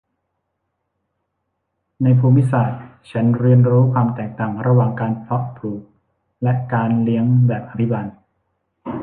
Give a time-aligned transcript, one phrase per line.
[2.03, 5.81] ในภูมิศาสตร์ฉันเรียนรู้ความแตกต่างระหว่างการเพาะปลูก
[6.43, 8.07] และการเลี้ยงแบบอภิบาล